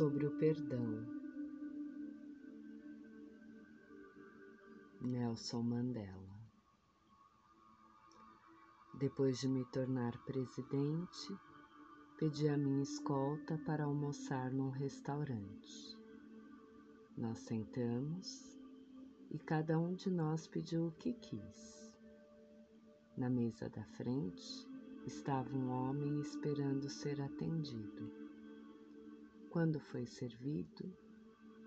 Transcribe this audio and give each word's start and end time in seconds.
sobre 0.00 0.24
o 0.24 0.30
perdão. 0.38 1.06
Nelson 5.02 5.60
Mandela. 5.60 6.40
Depois 8.98 9.38
de 9.40 9.46
me 9.46 9.62
tornar 9.66 10.16
presidente, 10.24 11.38
pedi 12.16 12.48
a 12.48 12.56
minha 12.56 12.82
escolta 12.82 13.58
para 13.58 13.84
almoçar 13.84 14.50
num 14.50 14.70
restaurante. 14.70 15.98
Nós 17.14 17.36
sentamos 17.40 18.58
e 19.30 19.38
cada 19.38 19.78
um 19.78 19.92
de 19.92 20.10
nós 20.10 20.46
pediu 20.46 20.86
o 20.86 20.92
que 20.92 21.12
quis. 21.12 21.94
Na 23.18 23.28
mesa 23.28 23.68
da 23.68 23.84
frente 23.84 24.66
estava 25.06 25.54
um 25.54 25.68
homem 25.68 26.18
esperando 26.20 26.88
ser 26.88 27.20
atendido. 27.20 28.29
Quando 29.50 29.80
foi 29.80 30.06
servido, 30.06 30.96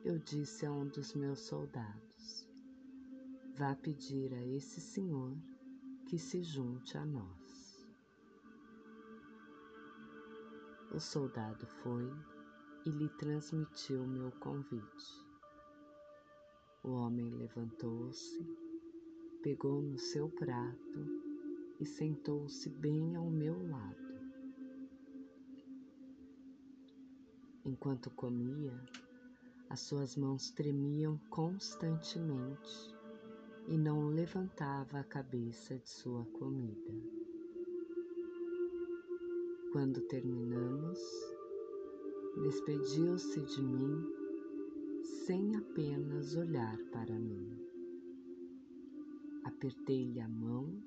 eu 0.05 0.17
disse 0.17 0.65
a 0.65 0.71
um 0.71 0.87
dos 0.87 1.13
meus 1.13 1.39
soldados: 1.41 2.47
Vá 3.57 3.75
pedir 3.75 4.33
a 4.33 4.41
esse 4.41 4.79
senhor 4.79 5.35
que 6.07 6.17
se 6.17 6.41
junte 6.41 6.97
a 6.97 7.05
nós. 7.05 7.85
O 10.93 10.99
soldado 10.99 11.67
foi 11.67 12.09
e 12.85 12.89
lhe 12.89 13.09
transmitiu 13.09 14.07
meu 14.07 14.31
convite. 14.31 15.27
O 16.83 16.91
homem 16.91 17.31
levantou-se, 17.31 18.47
pegou 19.41 19.81
no 19.81 19.97
seu 19.97 20.29
prato 20.29 21.05
e 21.81 21.85
sentou-se 21.85 22.69
bem 22.69 23.17
ao 23.17 23.29
meu 23.29 23.61
lado. 23.67 24.02
Enquanto 27.65 28.09
comia, 28.09 28.73
as 29.69 29.79
suas 29.79 30.17
mãos 30.17 30.51
tremiam 30.51 31.17
constantemente 31.29 32.93
e 33.67 33.77
não 33.77 34.09
levantava 34.09 34.99
a 34.99 35.03
cabeça 35.03 35.77
de 35.77 35.89
sua 35.89 36.25
comida. 36.25 36.93
Quando 39.71 40.01
terminamos, 40.01 40.99
despediu-se 42.43 43.41
de 43.41 43.61
mim 43.61 44.13
sem 45.25 45.55
apenas 45.55 46.35
olhar 46.35 46.77
para 46.91 47.17
mim. 47.17 47.57
Apertei-lhe 49.45 50.19
a 50.19 50.27
mão 50.27 50.83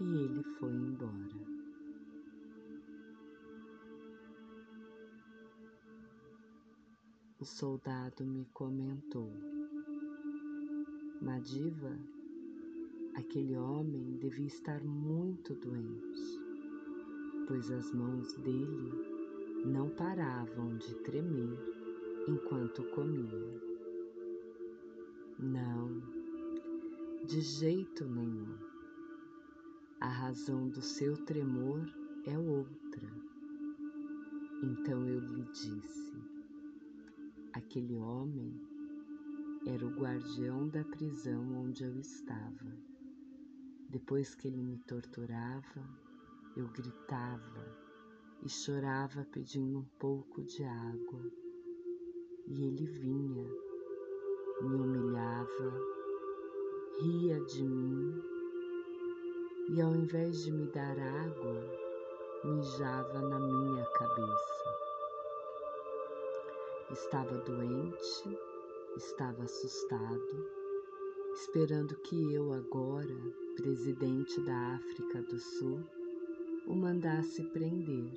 e 0.00 0.24
ele 0.24 0.42
foi 0.58 0.72
embora. 0.72 1.57
O 7.40 7.44
soldado 7.44 8.24
me 8.24 8.44
comentou: 8.52 9.30
Madiva, 11.22 11.96
aquele 13.14 13.56
homem 13.56 14.16
devia 14.16 14.48
estar 14.48 14.82
muito 14.82 15.54
doente, 15.54 16.40
pois 17.46 17.70
as 17.70 17.92
mãos 17.92 18.32
dele 18.38 18.90
não 19.64 19.88
paravam 19.90 20.78
de 20.78 20.92
tremer 21.04 21.56
enquanto 22.26 22.82
comia. 22.90 23.62
Não, 25.38 26.02
de 27.24 27.40
jeito 27.40 28.04
nenhum. 28.04 28.56
A 30.00 30.08
razão 30.08 30.68
do 30.68 30.82
seu 30.82 31.16
tremor 31.24 31.88
é 32.26 32.36
outra. 32.36 33.06
Então 34.60 35.06
eu 35.06 35.20
lhe 35.20 35.44
disse: 35.52 36.37
aquele 37.58 37.96
homem 37.98 38.54
era 39.66 39.84
o 39.84 39.90
guardião 39.90 40.68
da 40.68 40.84
prisão 40.84 41.64
onde 41.64 41.82
eu 41.82 41.98
estava. 41.98 42.72
Depois 43.90 44.34
que 44.34 44.48
ele 44.48 44.62
me 44.62 44.78
torturava, 44.78 45.82
eu 46.56 46.68
gritava 46.68 47.76
e 48.42 48.48
chorava 48.48 49.26
pedindo 49.32 49.80
um 49.80 49.84
pouco 49.98 50.42
de 50.44 50.62
água. 50.62 51.30
E 52.46 52.64
ele 52.64 52.86
vinha, 52.86 53.44
me 54.62 54.74
humilhava, 54.74 55.80
ria 57.00 57.40
de 57.44 57.64
mim 57.64 58.22
e 59.70 59.80
ao 59.82 59.94
invés 59.94 60.44
de 60.44 60.52
me 60.52 60.66
dar 60.68 60.98
água, 60.98 61.70
mijava 62.44 63.20
na 63.20 63.38
minha 63.38 63.84
cabeça. 63.84 64.87
Estava 66.90 67.36
doente, 67.38 68.38
estava 68.96 69.42
assustado, 69.42 70.48
esperando 71.34 71.94
que 72.00 72.32
eu, 72.32 72.50
agora, 72.52 73.14
presidente 73.56 74.40
da 74.40 74.74
África 74.74 75.22
do 75.22 75.38
Sul, 75.38 75.84
o 76.66 76.74
mandasse 76.74 77.44
prender 77.50 78.14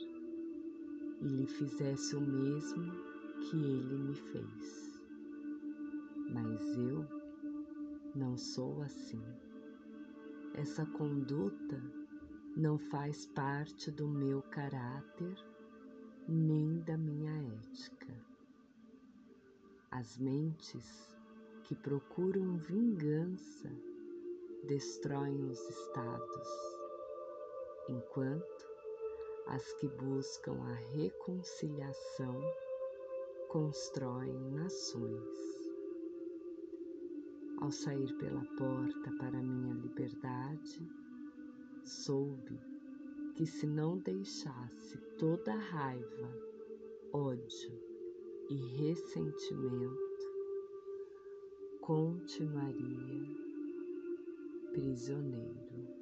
e 1.20 1.28
lhe 1.28 1.48
fizesse 1.48 2.16
o 2.16 2.22
mesmo 2.22 2.92
que 3.42 3.58
ele 3.58 3.98
me 3.98 4.16
fez. 4.16 5.00
Mas 6.30 6.78
eu 6.78 7.06
não 8.16 8.38
sou 8.38 8.82
assim. 8.84 9.22
Essa 10.54 10.86
conduta 10.86 11.84
não 12.56 12.78
faz 12.78 13.26
parte 13.26 13.92
do 13.92 14.08
meu 14.08 14.42
caráter 14.44 15.36
nem 16.26 16.80
da 16.80 16.98
minha 16.98 17.32
ética. 17.60 18.31
As 19.94 20.18
mentes 20.18 21.14
que 21.66 21.76
procuram 21.76 22.56
vingança 22.56 23.70
destroem 24.64 25.44
os 25.50 25.60
estados, 25.70 26.48
enquanto 27.90 28.66
as 29.48 29.74
que 29.74 29.90
buscam 29.90 30.54
a 30.64 30.74
reconciliação 30.96 32.42
constroem 33.50 34.40
nações. 34.52 35.38
Ao 37.60 37.70
sair 37.70 38.16
pela 38.18 38.46
porta 38.58 39.12
para 39.20 39.44
minha 39.44 39.74
liberdade, 39.74 40.90
soube 41.84 42.58
que 43.36 43.46
se 43.46 43.68
não 43.68 43.98
deixasse 43.98 44.98
toda 45.18 45.54
raiva, 45.54 46.34
ódio 47.12 47.91
e 48.52 48.56
ressentimento, 48.76 49.98
continuaria 51.80 53.36
prisioneiro. 54.74 56.01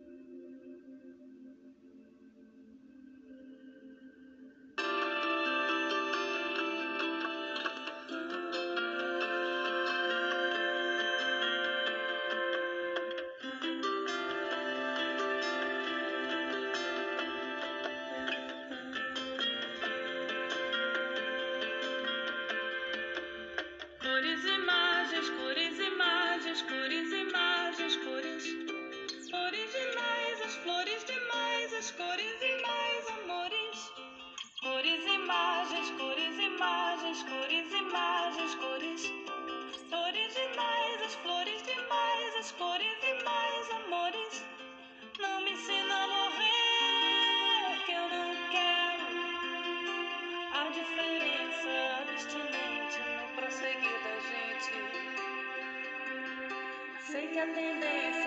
Que 57.32 58.19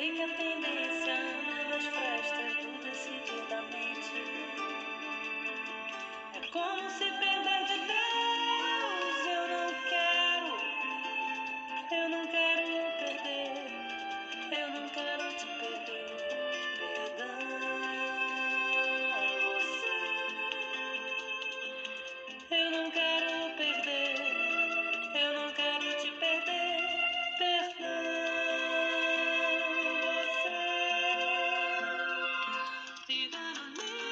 que 0.00 0.22
a 0.22 0.28
tendência 0.28 1.14
nas 1.68 1.84
frestas 1.84 2.54
do 2.64 2.72
decididamente. 2.82 4.10
É 6.32 6.46
como 6.50 6.88
se 6.88 7.04
perder 7.04 7.64
de 7.66 7.86
Deus. 7.86 8.39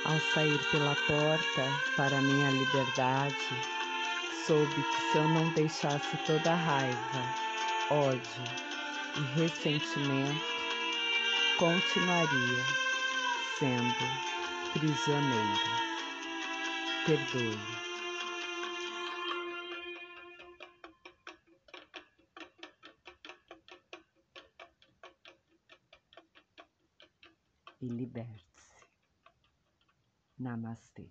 Ao 0.08 0.18
sair 0.32 0.58
pela 0.70 0.96
porta 1.06 1.64
para 1.94 2.22
minha 2.22 2.50
liberdade, 2.50 3.36
soube 4.46 4.74
que 4.74 5.12
se 5.12 5.18
eu 5.18 5.28
não 5.28 5.52
deixasse 5.52 6.16
toda 6.24 6.54
raiva, 6.54 6.96
ódio 7.90 8.44
e 9.16 9.38
ressentimento, 9.38 10.42
continuaria 11.58 12.64
sendo 13.58 13.94
prisioneiro. 14.72 15.58
Perdoe. 17.04 17.58
E 27.82 27.86
liberte-se. 27.86 28.47
Namaste. 30.38 31.10